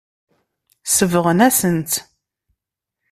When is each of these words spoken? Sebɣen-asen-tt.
Sebɣen-asen-tt. 0.87 1.93